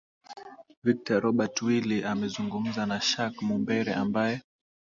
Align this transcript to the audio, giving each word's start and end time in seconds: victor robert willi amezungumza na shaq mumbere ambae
victor 0.85 1.19
robert 1.25 1.55
willi 1.65 1.99
amezungumza 2.11 2.81
na 2.89 2.97
shaq 3.09 3.33
mumbere 3.47 3.89
ambae 4.01 4.37